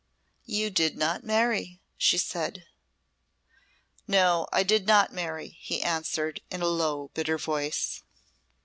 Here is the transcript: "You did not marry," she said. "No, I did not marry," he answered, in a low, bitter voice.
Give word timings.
"You 0.47 0.71
did 0.71 0.97
not 0.97 1.23
marry," 1.23 1.79
she 1.95 2.17
said. 2.17 2.65
"No, 4.07 4.47
I 4.51 4.63
did 4.63 4.87
not 4.87 5.13
marry," 5.13 5.57
he 5.59 5.83
answered, 5.83 6.41
in 6.49 6.63
a 6.63 6.67
low, 6.67 7.11
bitter 7.13 7.37
voice. 7.37 8.01